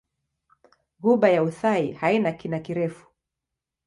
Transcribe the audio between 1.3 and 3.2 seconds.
Uthai haina kina kirefu.